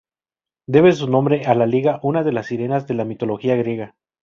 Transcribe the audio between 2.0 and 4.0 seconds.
una de las sirenas de la mitología griega.